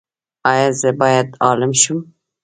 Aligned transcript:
ایا 0.51 0.67
زه 0.81 0.89
باید 0.99 1.29
عالم 1.45 1.71
شم؟ 1.81 1.99